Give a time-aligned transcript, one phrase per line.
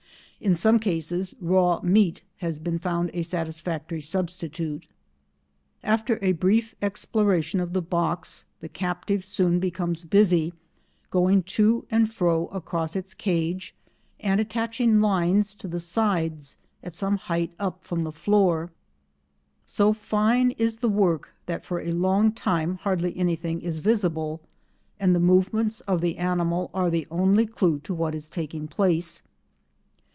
[0.43, 4.87] In some cases raw meat has been found a satisfactory substitute.
[5.83, 10.55] After a brief exploration of the box the captive soon becomes busy,
[11.11, 13.75] going to and fro across its cage
[14.19, 18.71] and attaching lines to the sides at some height up from the floor.
[19.67, 24.41] So fine is the work that for a long time hardly anything is visible,
[24.99, 29.21] and the movements of the animal are the only clue to what is taking place.